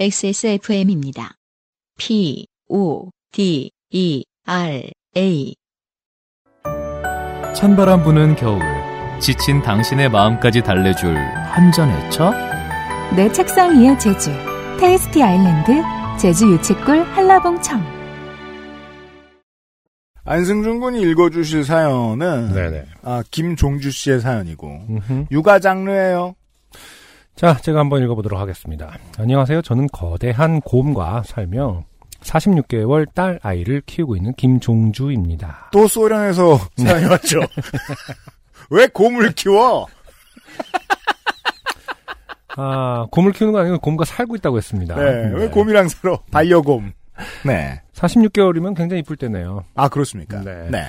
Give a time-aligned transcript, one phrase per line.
[0.00, 1.34] XSFM입니다.
[1.98, 5.54] P, O, D, E, R, A.
[7.54, 8.62] 찬바람 부는 겨울,
[9.20, 12.32] 지친 당신의 마음까지 달래줄 한 잔의 차?
[13.14, 14.30] 내 책상 위의 제주,
[14.80, 15.70] 테이스티 아일랜드,
[16.18, 17.84] 제주 유채꿀 한라봉 청.
[20.24, 22.86] 안승준 군이 읽어주실 사연은 네네.
[23.02, 25.26] 아, 김종주 씨의 사연이고 음흠.
[25.30, 26.36] 육아 장르예요.
[27.40, 28.98] 자, 제가 한번 읽어보도록 하겠습니다.
[29.16, 29.62] 안녕하세요.
[29.62, 31.84] 저는 거대한 곰과 살며
[32.20, 35.70] 46개월 딸 아이를 키우고 있는 김종주입니다.
[35.72, 37.40] 또 소련에서 사연이 왔죠.
[38.68, 39.86] 왜 곰을 키워?
[42.58, 44.96] 아, 곰을 키우는 거 아니고 곰과 살고 있다고 했습니다.
[44.96, 46.18] 네, 왜 곰이랑 살아?
[46.30, 46.92] 반려곰.
[47.46, 47.80] 네.
[47.94, 49.64] 46개월이면 굉장히 이쁠 때네요.
[49.74, 50.42] 아 그렇습니까?
[50.42, 50.68] 네.
[50.70, 50.84] 네.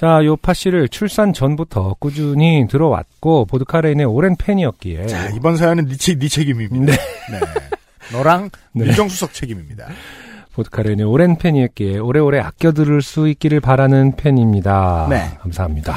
[0.00, 6.18] 자, 요 파씨를 출산 전부터 꾸준히 들어왔고 보드카레인의 오랜 팬이었기에 자 이번 사연은 네, 책,
[6.18, 6.86] 네 책임입니다.
[6.86, 6.92] 네.
[7.30, 7.38] 네.
[8.10, 8.86] 너랑 네.
[8.86, 9.88] 민정수석 책임입니다.
[10.54, 15.06] 보드카레인의 오랜 팬이었기에 오래오래 아껴 들을 수 있기를 바라는 팬입니다.
[15.10, 15.36] 네.
[15.38, 15.96] 감사합니다.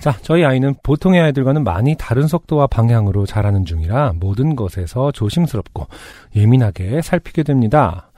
[0.00, 5.86] 자, 저희 아이는 보통의 아이들과는 많이 다른 속도와 방향으로 자라는 중이라 모든 것에서 조심스럽고
[6.34, 8.10] 예민하게 살피게 됩니다.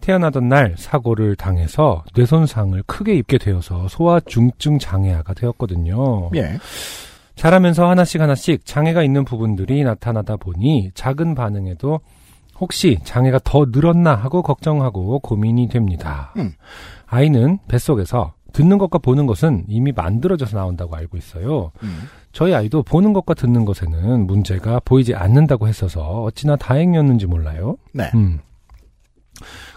[0.00, 6.30] 태어나던 날 사고를 당해서 뇌손상을 크게 입게 되어서 소아 중증 장애아가 되었거든요.
[6.36, 6.58] 예.
[7.36, 12.00] 자라면서 하나씩 하나씩 장애가 있는 부분들이 나타나다 보니 작은 반응에도
[12.58, 16.34] 혹시 장애가 더 늘었나 하고 걱정하고 고민이 됩니다.
[16.36, 16.52] 음.
[17.06, 21.72] 아이는 뱃속에서 듣는 것과 보는 것은 이미 만들어져서 나온다고 알고 있어요.
[21.82, 22.02] 음.
[22.32, 27.76] 저희 아이도 보는 것과 듣는 것에는 문제가 보이지 않는다고 했어서 어찌나 다행이었는지 몰라요.
[27.92, 28.10] 네.
[28.14, 28.40] 음.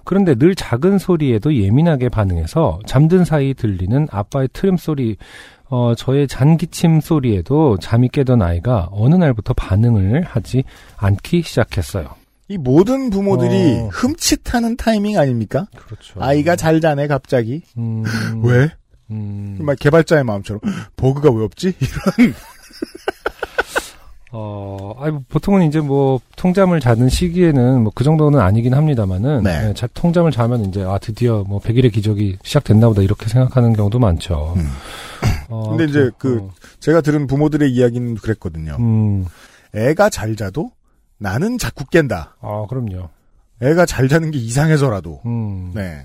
[0.04, 5.18] 그런데 늘 작은 소리에도 예민하게 반응해서 잠든 사이 들리는 아빠의 트림 소리,
[5.66, 10.64] 어, 저의 잔기침 소리에도 잠이 깨던 아이가 어느 날부터 반응을 하지
[10.98, 12.10] 않기 시작했어요.
[12.50, 13.88] 이 모든 부모들이 어.
[13.92, 15.68] 흠칫하는 타이밍 아닙니까?
[15.76, 16.22] 그렇죠.
[16.22, 17.62] 아이가 잘 자네 갑자기.
[17.78, 18.04] 음,
[18.44, 18.70] 왜?
[19.12, 20.60] 음, 막 개발자의 마음처럼
[20.98, 21.74] 버그가 왜 없지?
[21.80, 22.34] 이런.
[24.36, 29.68] 어, 아니, 뭐 보통은 이제 뭐, 통잠을 자는 시기에는 뭐, 그 정도는 아니긴 합니다만은, 네.
[29.68, 34.00] 네, 자, 통잠을 자면 이제, 아, 드디어 뭐, 100일의 기적이 시작됐나 보다, 이렇게 생각하는 경우도
[34.00, 34.56] 많죠.
[34.58, 34.66] 음.
[35.50, 36.50] 어, 근데 이제 그- 어,
[36.80, 38.76] 제가 들은 부모들의 이야기는 그랬거든요.
[38.80, 39.26] 음,
[39.76, 40.72] 애가 잘 자도
[41.20, 42.36] 나는 자꾸 깬다.
[42.42, 43.10] 아, 그럼요.
[43.62, 45.22] 애가 잘 자는 게 이상해서라도.
[45.28, 45.72] 음.
[45.76, 46.00] 네.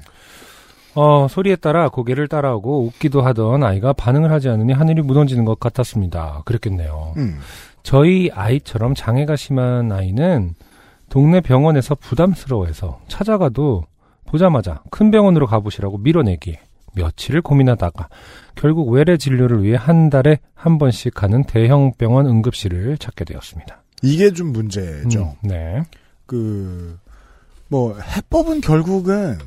[0.95, 6.43] 어, 소리에 따라 고개를 따라오고 웃기도 하던 아이가 반응을 하지 않으니 하늘이 무너지는 것 같았습니다.
[6.45, 7.15] 그랬겠네요.
[7.17, 7.39] 음.
[7.89, 10.53] 저희 아이처럼 장애가 심한 아이는
[11.09, 13.85] 동네 병원에서 부담스러워해서 찾아가도
[14.27, 16.59] 보자마자 큰 병원으로 가보시라고 밀어내기
[16.95, 18.11] 며칠을 고민하다가
[18.57, 23.83] 결국 외래 진료를 위해 한 달에 한 번씩 가는 대형 병원 응급실을 찾게 되었습니다.
[24.03, 25.37] 이게 좀 문제죠.
[25.43, 25.81] 음, 네.
[26.27, 26.99] 그,
[27.69, 29.39] 뭐, 해법은 결국은,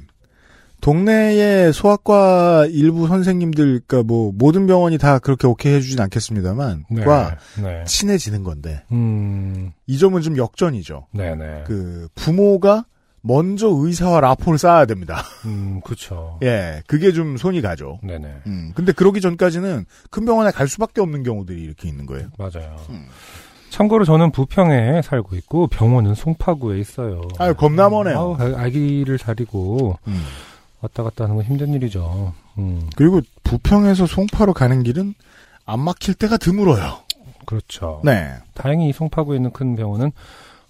[0.81, 7.03] 동네의 소아과 일부 선생님들, 그니까 뭐, 모든 병원이 다 그렇게 오케이 해주진 않겠습니다만, 네.
[7.03, 7.83] 과 네.
[7.85, 11.07] 친해지는 건데, 음, 이 점은 좀 역전이죠.
[11.13, 11.63] 네네.
[11.67, 12.85] 그, 부모가
[13.21, 15.21] 먼저 의사와 라포를 쌓아야 됩니다.
[15.45, 16.39] 음, 그쵸.
[16.43, 17.99] 예, 그게 좀 손이 가죠.
[18.03, 18.27] 네네.
[18.47, 22.29] 음, 근데 그러기 전까지는 큰 병원에 갈 수밖에 없는 경우들이 이렇게 있는 거예요.
[22.39, 22.75] 맞아요.
[22.89, 23.05] 음.
[23.69, 27.21] 참고로 저는 부평에 살고 있고 병원은 송파구에 있어요.
[27.37, 28.37] 아유, 겁나 머네요.
[28.57, 30.21] 아기를 다리고 음.
[30.81, 32.33] 왔다 갔다 하는 건 힘든 일이죠.
[32.57, 35.13] 음, 그리고 부평에서 송파로 가는 길은
[35.65, 36.99] 안 막힐 때가 드물어요.
[37.45, 38.01] 그렇죠.
[38.03, 38.33] 네.
[38.53, 40.11] 다행히 이 송파구에 있는 큰 병원은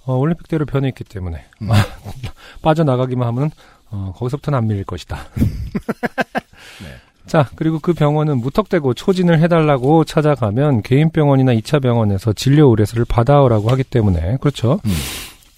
[0.06, 1.70] 어, 올림픽 대로 변해 있기 때문에 음.
[2.62, 3.52] 빠져나가기만 하면
[3.90, 5.18] 어, 거기서부터는 안 밀릴 것이다.
[5.36, 6.96] 네.
[7.28, 13.70] 자, 그리고 그 병원은 무턱대고 초진을 해달라고 찾아가면 개인 병원이나 2차 병원에서 진료 의뢰서를 받아오라고
[13.70, 14.80] 하기 때문에 그렇죠.
[14.86, 14.92] 음.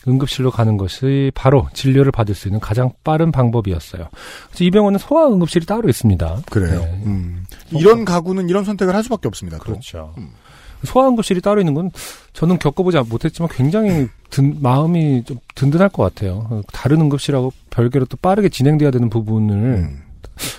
[0.08, 4.08] 응급실로 가는 것이 바로 진료를 받을 수 있는 가장 빠른 방법이었어요.
[4.48, 6.42] 그래서 이 병원은 소아 응급실이 따로 있습니다.
[6.52, 6.80] 그래요.
[6.82, 7.04] 네.
[7.06, 7.46] 음.
[7.72, 9.58] 이런 가구는 이런 선택을 할 수밖에 없습니다.
[9.58, 9.64] 또.
[9.64, 10.14] 그렇죠.
[10.18, 10.32] 음.
[10.84, 11.92] 소아 응급실이 따로 있는 건
[12.34, 16.64] 저는 겪어보지 못했지만 굉장히 든, 마음이 좀 든든할 것 같아요.
[16.74, 20.04] 다른 응급실하고 별개로 또 빠르게 진행돼야 되는 부분을 음.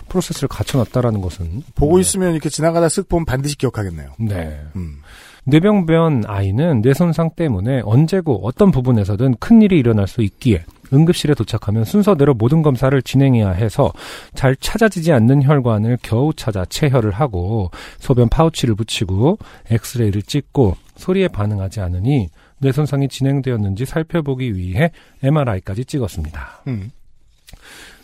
[0.08, 2.02] 프로세스를 갖춰놨다라는 것은 보고 네.
[2.02, 4.12] 있으면 이렇게 지나가다 쓱 보면 반드시 기억하겠네요.
[4.19, 4.61] 네.
[4.76, 5.00] 음.
[5.44, 12.35] 뇌병변 아이는 뇌손상 때문에 언제고 어떤 부분에서든 큰 일이 일어날 수 있기에 응급실에 도착하면 순서대로
[12.35, 13.93] 모든 검사를 진행해야 해서
[14.35, 19.38] 잘 찾아지지 않는 혈관을 겨우 찾아 체혈을 하고 소변 파우치를 붙이고
[19.70, 24.91] 엑스레이를 찍고 소리에 반응하지 않으니 뇌 손상이 진행되었는지 살펴보기 위해
[25.23, 26.62] MRI까지 찍었습니다.
[26.69, 26.91] 음.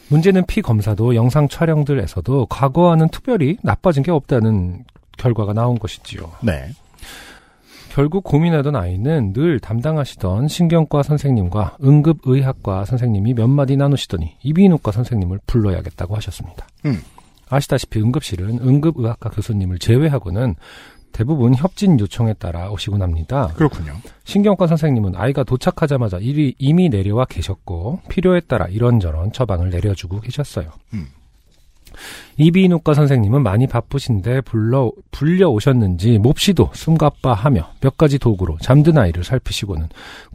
[0.08, 4.84] 문제는 피 검사도 영상 촬영들에서도 과거와는 특별히 나빠진 게 없다는
[5.16, 6.32] 결과가 나온 것이지요.
[6.42, 6.70] 네.
[7.90, 16.16] 결국 고민하던 아이는 늘 담당하시던 신경과 선생님과 응급의학과 선생님이 몇 마디 나누시더니 이비인후과 선생님을 불러야겠다고
[16.16, 16.66] 하셨습니다.
[16.87, 17.00] 음.
[17.48, 20.54] 아시다시피 응급실은 응급의학과 교수님을 제외하고는
[21.10, 23.48] 대부분 협진 요청에 따라 오시곤 합니다.
[23.56, 23.94] 그렇군요.
[24.22, 30.70] 신경과 선생님은 아이가 도착하자마자 이미 내려와 계셨고 필요에 따라 이런저런 처방을 내려주고 계셨어요.
[30.94, 31.08] 음.
[32.37, 39.88] 이비인후과 선생님은 많이 바쁘신데 불러 불려 오셨는지 몹시도 숨가빠하며 몇 가지 도구로 잠든 아이를 살피시고는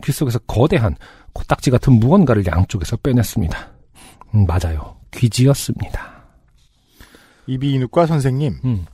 [0.04, 0.96] 귀 속에서 거대한
[1.34, 3.72] 코딱지 같은 무언가를 양쪽에서 빼냈습니다.
[4.36, 4.96] 음, 맞아요.
[5.12, 6.24] 귀지였습니다.
[7.48, 8.86] 이비인후과 선생님, 음.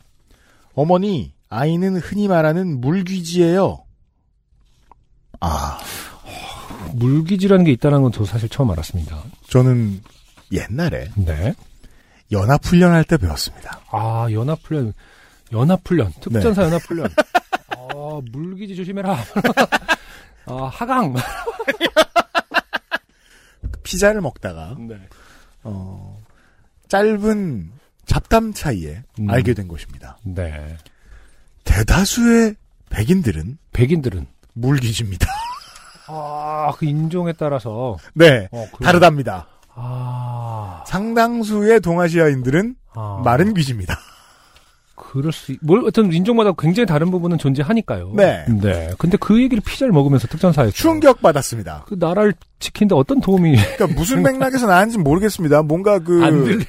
[0.73, 3.83] 어머니, 아이는 흔히 말하는 물귀지예요.
[5.39, 5.79] 아,
[6.93, 9.23] 물귀지라는 게 있다는 건 저 사실 처음 알았습니다.
[9.49, 10.01] 저는
[10.51, 11.53] 옛날에 네.
[12.31, 13.81] 연합훈련 할 때 배웠습니다.
[13.91, 14.93] 아, 연합훈련,
[15.51, 17.09] 연합훈련, 특전사 연합훈련.
[17.77, 19.17] 아, 물기지 조심해라.
[20.47, 21.15] 아, 하강.
[23.83, 24.95] 피자를 먹다가 네.
[25.63, 26.17] 어,
[26.87, 27.71] 짧은
[28.05, 29.29] 잡담 차이에 음.
[29.29, 30.17] 알게 된 것입니다.
[30.23, 30.77] 네.
[31.63, 32.55] 대다수의
[32.89, 34.27] 백인들은 백인들은.
[34.53, 35.27] 물귀지입니다.
[36.07, 37.97] 아, 그 인종에 따라서.
[38.13, 39.47] 네, 어, 다르답니다.
[39.73, 40.50] 아.
[40.87, 43.21] 상당수의 동아시아인들은 아.
[43.23, 43.97] 마른 귀지입니다.
[44.95, 48.13] 그럴 수, 있- 뭘, 어떤 인종마다 굉장히 다른 부분은 존재하니까요.
[48.15, 48.45] 네.
[48.47, 48.91] 네.
[48.97, 50.71] 근데 그 얘기를 피자를 먹으면서 특전사에서.
[50.71, 51.85] 충격받았습니다.
[51.87, 53.55] 그 나라를 지키는데 어떤 도움이.
[53.77, 55.63] 그러니까 무슨 맥락에서 나왔는지 모르겠습니다.
[55.63, 56.65] 뭔가 그 안 들,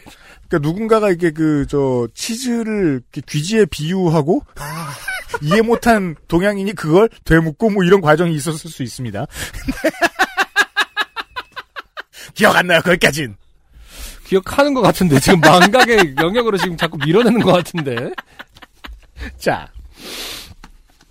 [0.48, 4.90] 그러니까 누군가가 이렇게 그 저 치즈를 귀지에 비유하고 아.
[5.42, 9.26] 이해 못한 동양인이 그걸 되묻고 뭐 이런 과정이 있었을 수 있습니다.
[12.34, 13.36] 기억 안 나요 거기까진.
[14.36, 15.20] 기억하는 것 같은데.
[15.20, 18.12] 지금 망각의 영역으로 지금 자꾸 밀어내는 것 같은데.
[19.36, 19.68] 자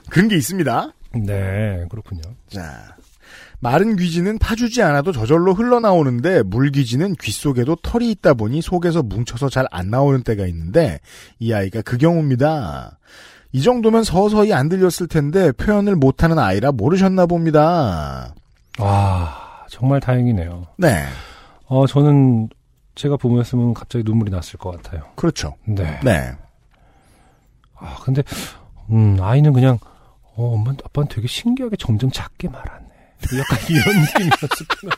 [0.09, 0.91] 그런 게 있습니다.
[1.13, 1.85] 네.
[1.89, 2.21] 그렇군요.
[2.49, 2.95] 자
[3.59, 9.67] 마른 귀지는 파주지 않아도 저절로 흘러나오는데 물귀지는 귀 속에도 털이 있다 보니 속에서 뭉쳐서 잘
[9.71, 10.99] 안 나오는 때가 있는데
[11.39, 12.97] 이 아이가 그 경우입니다.
[13.51, 18.33] 이 정도면 서서히 안 들렸을 텐데 표현을 못하는 아이라 모르셨나 봅니다.
[18.79, 20.65] 와, 정말 다행이네요.
[20.77, 21.03] 네,
[21.67, 22.49] 어, 저는
[22.95, 25.11] 제가 부모였으면 갑자기 눈물이 났을 것 같아요.
[25.15, 25.55] 그렇죠.
[25.65, 25.99] 네.
[26.03, 26.31] 네,
[27.75, 28.21] 아, 근데,
[28.89, 29.79] 음, 아이는 그냥,
[30.35, 32.87] 어, 엄마, 아빠는 되게 신기하게 점점 작게 말하네.
[33.37, 34.91] 약간 이런 느낌이었을 거예요.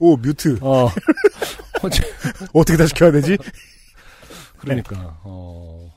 [0.00, 0.88] 오 뮤트 어.
[1.82, 2.02] 어째,
[2.52, 3.36] 어떻게 다 시켜야 되지?
[4.58, 5.92] 그러니까, 어.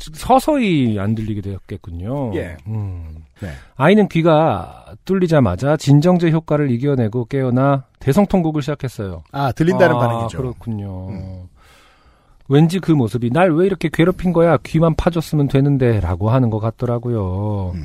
[0.00, 2.32] 서서히 안 들리게 되었겠군요.
[2.34, 2.56] 예.
[2.66, 3.24] 음.
[3.40, 3.50] 네.
[3.76, 9.22] 아이는 귀가 뚫리자마자 진정제 효과를 이겨내고 깨어나 대성통곡을 시작했어요.
[9.32, 10.38] 아 들린다는 아, 반응이죠.
[10.38, 11.08] 그렇군요.
[11.10, 11.42] 음.
[12.48, 14.56] 왠지 그 모습이 날 왜 이렇게 괴롭힌 거야?
[14.64, 17.72] 귀만 파줬으면 되는데 라고 하는 것 같더라고요.
[17.74, 17.84] 음.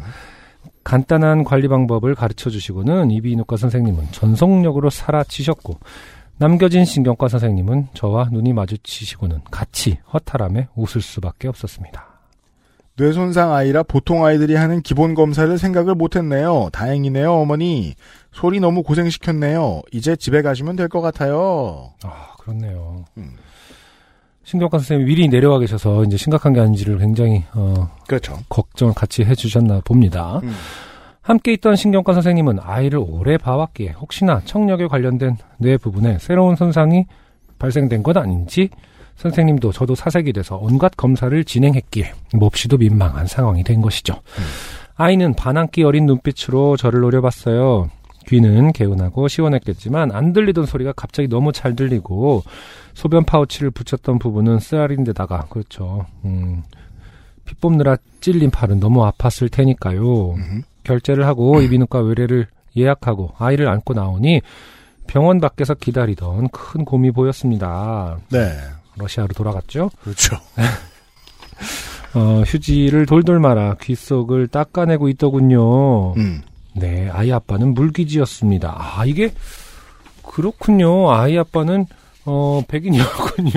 [0.84, 5.80] 간단한 관리 방법을 가르쳐 주시고는 이비인후과 선생님은 전속력으로 살아치셨고
[6.38, 12.06] 남겨진 신경과 선생님은 저와 눈이 마주치시고는 같이 허탈함에 웃을 수밖에 없었습니다.
[12.98, 16.70] 뇌손상 아이라 보통 아이들이 하는 기본 검사를 생각을 못했네요.
[16.72, 17.94] 다행이네요, 어머니.
[18.32, 19.82] 소리 너무 고생시켰네요.
[19.92, 21.92] 이제 집에 가시면 될 것 같아요.
[22.04, 23.04] 아, 그렇네요.
[23.18, 23.31] 음.
[24.44, 28.38] 신경과 선생님이 미리 내려와 계셔서 이제 심각한 게 아닌지를 굉장히 어, 그렇죠.
[28.48, 30.40] 걱정을 같이 해주셨나 봅니다.
[30.44, 30.54] 음.
[31.26, 37.08] 함께 있던 신경과 선생님은 아이를 오래 봐왔기에 혹시나 청력에 관련된 뇌 부분에 새로운 손상이
[37.58, 38.70] 발생된 것 아닌지
[39.16, 44.22] 선생님도 저도 사색이 돼서 온갖 검사를 진행했기에 몹시도 민망한 상황이 된 것이죠.
[44.98, 47.90] 아이는 반항기 어린 눈빛으로 저를 노려봤어요.
[48.28, 52.44] 귀는 개운하고 시원했겠지만 안 들리던 소리가 갑자기 너무 잘 들리고
[52.94, 56.06] 소변 파우치를 붙였던 부분은 쓰라린 데다가 그렇죠.
[56.24, 56.62] 음,
[57.46, 60.34] 피 뽑느라 찔린 팔은 너무 아팠을 테니까요.
[60.34, 60.64] 음.
[60.85, 64.42] 결제를 하고 이비인후과 외래를 예약하고 아이를 안고 나오니
[65.07, 68.18] 병원 밖에서 기다리던 큰 곰이 보였습니다.
[68.31, 68.57] 네.
[68.97, 69.92] 러시아로 돌아갔죠.
[70.01, 70.37] 그렇죠.
[72.15, 76.13] 어, 휴지를 돌돌 말아 귀 속을 닦아내고 있더군요.
[76.13, 76.42] 음.
[76.73, 78.73] 네, 아이 아빠는 물귀지였습니다.
[78.77, 79.31] 아, 이게
[80.23, 81.11] 그렇군요.
[81.13, 81.85] 아이 아빠는
[82.25, 83.51] 어, 백인이었군요.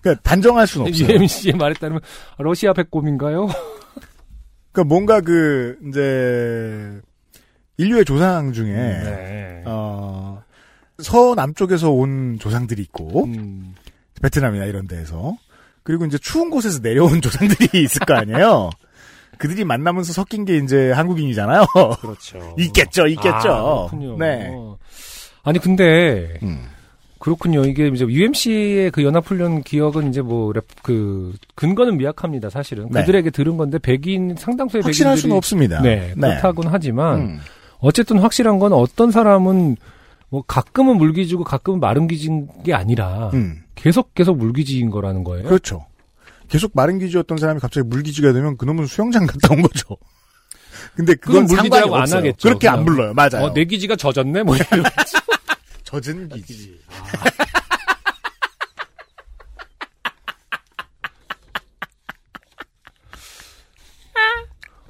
[0.00, 1.08] 그러니까 단정할 수는 없어요.
[1.08, 2.00] UMC의 말에 따르면
[2.38, 3.48] 러시아 백곰인가요?
[4.72, 7.00] 그러니까 뭔가 그 이제
[7.76, 9.62] 인류의 조상 중에 네.
[9.66, 10.42] 어
[10.98, 13.74] 서남쪽에서 온 조상들이 있고 음,
[14.22, 15.36] 베트남이나 이런 데에서
[15.82, 18.70] 그리고 이제 추운 곳에서 내려온 조상들이 있을 거 아니에요.
[19.38, 21.66] 그들이 만나면서 섞인 게 이제 한국인이잖아요.
[22.00, 22.54] 그렇죠.
[22.58, 23.52] 있겠죠, 있겠죠.
[23.52, 24.16] 아, 그렇군요.
[24.18, 24.50] 네.
[25.42, 26.68] 아니 근데 음.
[27.22, 27.64] 그렇군요.
[27.64, 32.88] 이게 이제 UMC의 그 연합훈련 기억은 이제 뭐, 랩, 그, 근거는 미약합니다, 사실은.
[32.90, 33.00] 네.
[33.00, 35.20] 그들에게 들은 건데, 백인, 상당수의 확실할 백인들이.
[35.22, 35.80] 수는 없습니다.
[35.82, 37.40] 네, 그렇다곤 하지만, 음.
[37.78, 39.76] 어쨌든 확실한 건 어떤 사람은
[40.30, 43.62] 뭐 가끔은 물기지고 가끔은 마른기진 게 아니라 음.
[43.74, 45.44] 계속 계속 물기지인 거라는 거예요.
[45.46, 45.84] 그렇죠.
[46.48, 49.96] 계속 마른 기지였던 사람이 갑자기 물기지가 되면 그놈은 수영장 갔다 온 거죠.
[50.96, 52.12] 근데 그건 그건 물기지라고 안.
[52.12, 52.84] 하겠죠, 그렇게 안 그냥.
[52.86, 53.14] 불러요.
[53.14, 53.46] 맞아요.
[53.46, 54.42] 어, 내 기지가 젖었네?
[54.42, 54.84] 뭐 이런.
[55.92, 56.80] 젖은 기지.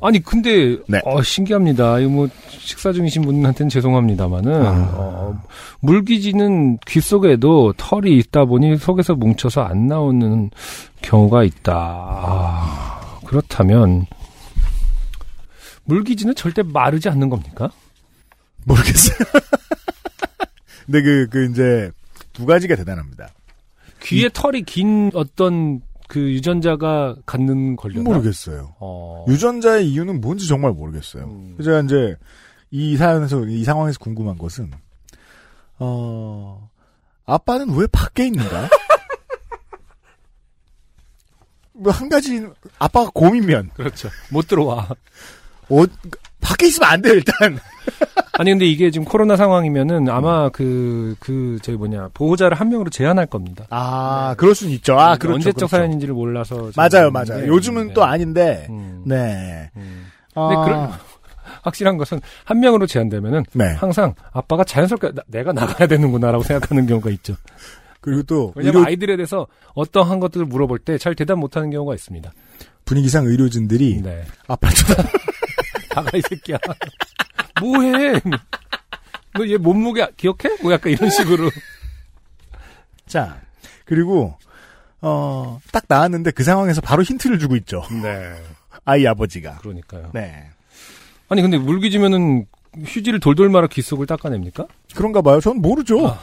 [0.01, 1.01] 아니 근데 네.
[1.05, 1.99] 어, 신기합니다.
[2.01, 4.91] 이거 뭐 식사 중이신 분한테는 죄송합니다만은 아.
[4.95, 5.43] 어,
[5.81, 10.51] 물기지는 귀 속에도 털이 있다 보니 속에서 뭉쳐서 안 나오는
[11.03, 11.73] 경우가 있다.
[11.75, 14.07] 아, 그렇다면
[15.85, 17.71] 물기지는 절대 마르지 않는 겁니까?
[18.65, 19.17] 모르겠어요.
[20.93, 21.91] 근데 그, 그 이제
[22.35, 23.31] 두 가지가 대단합니다.
[24.03, 28.03] 귀에 털이 긴 어떤 그 유전자가 갖는 걸려나?
[28.03, 28.75] 모르겠어요.
[28.79, 29.25] 어.
[29.27, 31.25] 유전자의 이유는 뭔지 정말 모르겠어요.
[31.25, 31.57] 음.
[31.65, 32.15] 제가 이제
[32.71, 34.71] 이 사연에서 이 상황에서 궁금한 것은
[35.79, 36.69] 어
[37.25, 38.69] 아빠는 왜 밖에 있는가?
[41.73, 42.47] 뭐 한 가지
[42.79, 44.11] 아빠가 곰이면 그렇죠.
[44.31, 44.91] 못 들어와.
[45.71, 45.85] 어,
[46.43, 47.59] 밖에 있으면 안 돼요 일단.
[48.39, 53.27] 아니 근데 이게 지금 코로나 상황이면은 아마 그, 그, 저기 뭐냐, 보호자를 한 명으로 제한할
[53.27, 53.67] 겁니다.
[53.71, 54.99] 아 그럴 수는 있죠.
[54.99, 55.35] 아 그렇죠.
[55.35, 55.67] 언제적 그렇죠.
[55.77, 56.71] 사연인지를 몰라서.
[56.77, 57.47] 맞아요, 맞아요.
[57.47, 57.93] 요즘은 네.
[57.95, 58.67] 또 아닌데.
[58.71, 59.71] 음, 네.
[59.77, 60.07] 음.
[60.35, 60.91] 아, 근데 그런-
[61.63, 63.75] 확실한 것은 한 명으로 제한되면은 네.
[63.75, 67.35] 항상 아빠가 자연스럽게 나- 내가 나가야 되는구나라고 생각하는 경우가 있죠.
[68.01, 72.33] 그리고 또 왜냐면 의료, 아이들에 대해서 어떠한 것들을 물어볼 때 잘 대답 못하는 경우가 있습니다.
[72.87, 74.25] 분위기상 의료진들이 네.
[74.49, 74.95] 아빠 쳐
[75.95, 76.57] 나가 이 새끼야.
[77.63, 78.21] 뭐해?
[79.35, 80.59] 너 얘 몸무게 기억해?
[80.63, 81.51] 뭐 약간 이런 식으로.
[83.07, 83.41] 자
[83.85, 84.37] 그리고
[85.01, 87.83] 어 딱 나왔는데 그 상황에서 바로 힌트를 주고 있죠.
[88.03, 88.35] 네.
[88.85, 89.59] 아이 아버지가.
[89.59, 90.11] 그러니까요.
[90.13, 90.49] 네.
[91.29, 92.47] 아니 근데 물기지면은
[92.85, 94.67] 휴지를 돌돌 말아 귀 속을 닦아냅니까?
[94.95, 95.41] 그런가 봐요.
[95.41, 96.07] 전 모르죠.
[96.09, 96.21] 아.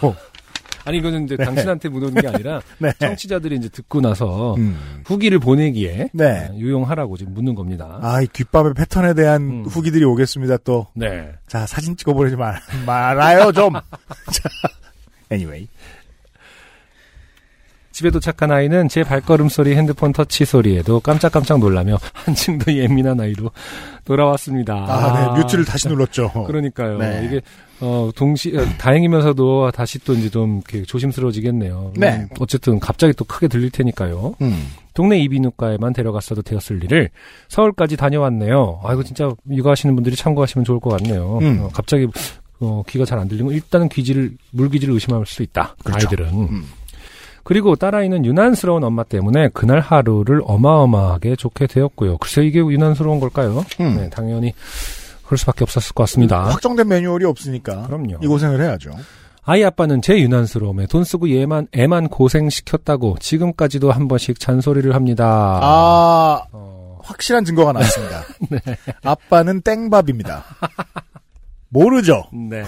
[0.86, 2.92] 아니 이거는 이제 당신한테 묻는 게 아니라 네.
[3.00, 5.02] 청취자들이 이제 듣고 나서 음.
[5.06, 6.48] 후기를 보내기에 네.
[6.50, 8.00] 어, 유용하라고 지금 묻는 겁니다.
[8.02, 9.66] 아, 이 귓밥의 패턴에 대한 음.
[9.66, 10.88] 후기들이 오겠습니다, 또.
[10.94, 11.32] 네.
[11.48, 13.74] 자, 사진 찍어보내지 말, 말아요, 좀.
[14.32, 14.50] 자,
[15.32, 15.68] anyway.
[18.00, 23.52] 집에 도착한 아이는 제 발걸음 소리, 핸드폰 터치 소리에도 깜짝깜짝 놀라며 한층 더 예민한 아이로
[24.06, 24.74] 돌아왔습니다.
[24.88, 26.46] 아, 네, 뮤트를 다시 눌렀죠.
[26.48, 26.98] 그러니까요.
[26.98, 27.24] 네.
[27.26, 27.42] 이게
[27.82, 31.92] 어 동시 어, 다행이면서도 다시 또 이제 좀 조심스러워지겠네요.
[31.98, 32.20] 네.
[32.20, 34.36] 음, 어쨌든 갑자기 또 크게 들릴 테니까요.
[34.44, 34.68] 음.
[34.94, 37.10] 동네 이비인후과에만 데려갔어도 되었을 일을
[37.50, 38.80] 서울까지 다녀왔네요.
[38.82, 41.40] 아 이거 진짜 육아하시는 분들이 참고하시면 좋을 것 같네요.
[41.42, 41.60] 음.
[41.64, 42.08] 어, 갑자기
[42.62, 45.76] 어, 귀가 잘 안 들리면 일단은 귀지를 물귀지를 의심할 수 있다.
[45.84, 46.08] 그렇죠.
[46.08, 46.30] 아이들은.
[46.34, 46.64] 음.
[47.44, 52.18] 그리고 딸아이는 유난스러운 엄마 때문에 그날 하루를 어마어마하게 좋게 되었고요.
[52.18, 53.66] 글쎄 이게 유난스러운 걸까요?
[53.80, 53.96] 음.
[53.98, 54.54] 네, 당연히
[55.26, 56.44] 그럴 수밖에 없었을 것 같습니다.
[56.46, 57.84] 확정된 매뉴얼이 없으니까.
[57.88, 58.18] 그럼요.
[58.22, 58.92] 이 고생을 해야죠.
[59.44, 65.60] 아이 아빠는 제 유난스러움에 돈 쓰고 얘만 애만 고생시켰다고 지금까지도 한 번씩 잔소리를 합니다.
[65.62, 68.22] 아, 어, 확실한 증거가 나왔습니다.
[69.04, 70.44] 아빠는 땡밥입니다.
[71.70, 72.26] 모르죠.
[72.32, 72.64] 네.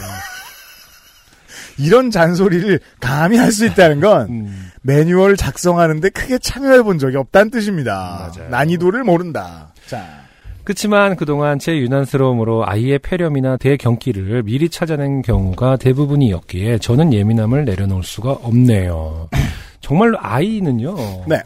[1.77, 7.51] 이런 잔소리를 감히 할 수 있다는 건 음, 매뉴얼 작성하는데 크게 참여해 본 적이 없다는
[7.51, 8.31] 뜻입니다.
[8.35, 8.49] 맞아요.
[8.49, 9.73] 난이도를 모른다.
[9.87, 10.21] 자,
[10.63, 18.31] 그치만 그동안 제 유난스러움으로 아이의 폐렴이나 대경기를 미리 찾아낸 경우가 대부분이었기에 저는 예민함을 내려놓을 수가
[18.31, 19.29] 없네요.
[19.81, 20.95] 정말로 아이는요.
[21.27, 21.41] 네.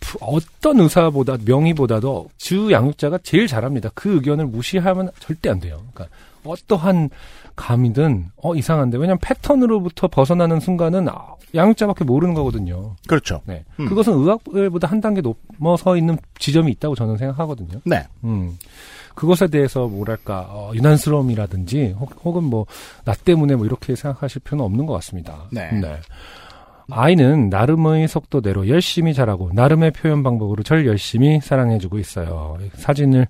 [0.00, 3.90] 부- 어떤 의사보다 명의보다도 주 양육자가 제일 잘합니다.
[3.94, 5.80] 그 의견을 무시하면 절대 안 돼요.
[5.94, 6.14] 그러니까
[6.44, 7.08] 어떠한
[7.58, 12.94] 감이든 어 이상한데 왜냐면 패턴으로부터 벗어나는 순간은 아, 양육자밖에 모르는 거거든요.
[13.06, 13.40] 그렇죠.
[13.46, 13.64] 네.
[13.80, 13.88] 음.
[13.88, 15.20] 그것은 의학보다 한 단계
[15.58, 17.80] 넘어서 있는 지점이 있다고 저는 생각하거든요.
[17.84, 18.06] 네.
[18.24, 18.56] 음.
[19.14, 22.66] 그것에 대해서 뭐랄까 어, 유난스러움이라든지 혹, 은 뭐
[23.04, 25.48] 나 때문에 뭐 이렇게 생각하실 필요는 없는 것 같습니다.
[25.50, 25.68] 네.
[26.90, 32.56] 아이는 나름의 속도대로 열심히 자라고 나름의 표현 방법으로 절 열심히 사랑해주고 있어요.
[32.74, 33.26] 사진을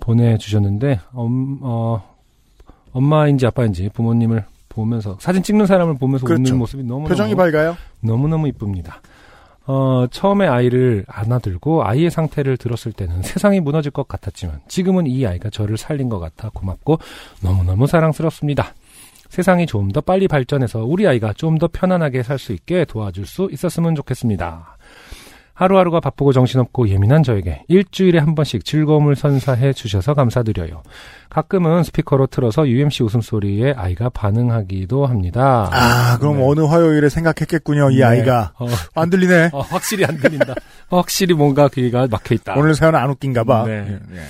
[0.00, 2.02] 보내주셨는데 엄, 어,
[2.92, 6.40] 엄마인지 아빠인지 부모님을 보면서 사진 찍는 사람을 보면서 그렇죠.
[6.42, 7.76] 웃는 모습이 너무 표정이 밝아요?
[8.00, 9.00] 너무 너무 이쁩니다.
[9.66, 15.50] 어, 처음에 아이를 안아들고 아이의 상태를 들었을 때는 세상이 무너질 것 같았지만 지금은 이 아이가
[15.50, 16.98] 저를 살린 것 같아 고맙고
[17.42, 18.74] 너무너무 사랑스럽습니다.
[19.28, 23.48] 세상이 좀 더 빨리 발전해서 우리 아이가 좀 더 편안하게 살 수 있게 도와줄 수
[23.52, 24.76] 있었으면 좋겠습니다.
[25.58, 30.84] 하루하루가 바쁘고 정신없고 예민한 저에게 일주일에 한 번씩 즐거움을 선사해 주셔서 감사드려요.
[31.30, 35.68] 가끔은 스피커로 틀어서 UMC 웃음소리에 아이가 반응하기도 합니다.
[35.72, 36.46] 아, 그럼 네.
[36.46, 38.04] 어느 화요일에 생각했겠군요, 이 네.
[38.04, 38.52] 아이가.
[38.56, 39.50] 어, 안 들리네.
[39.52, 40.54] 어, 확실히 안 들린다.
[40.90, 42.54] 확실히 뭔가 귀가 막혀 있다.
[42.56, 43.64] 오늘 사연 안 웃긴가 봐.
[43.66, 43.98] 네.
[44.14, 44.20] 예.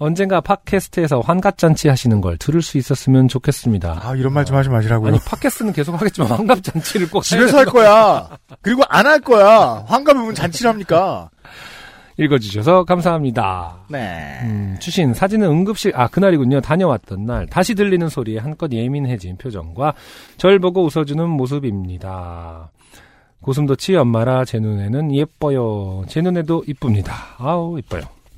[0.00, 4.00] 언젠가 팟캐스트에서 환갑잔치 하시는 걸 들을 수 있었으면 좋겠습니다.
[4.02, 5.08] 아, 이런 말 좀 하지 마시라고요.
[5.08, 8.28] 아니 팟캐스트는 계속 하겠지만 환갑잔치를 꼭 집에서 할 거야.
[8.62, 9.84] 그리고 안 할 거야.
[9.86, 11.28] 환갑이 면 잔치를 합니까?
[12.16, 13.84] 읽어주셔서 감사합니다.
[13.88, 14.38] 네.
[14.42, 16.60] 음, 주신 사진은 응급실 아 그날이군요.
[16.62, 19.92] 다녀왔던 날 다시 들리는 소리에 한껏 예민해진 표정과
[20.38, 22.70] 절 보고 웃어주는 모습입니다.
[23.42, 26.04] 고슴도치 엄마라 제 눈에는 예뻐요.
[26.08, 27.14] 제 눈에도 이쁩니다.
[27.38, 28.02] 아우 이뻐요.